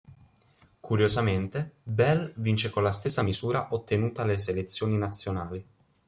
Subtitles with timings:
[0.79, 5.63] Curiosamente, Bell vince con la stessa misura ottenuta alle selezioni nazionali.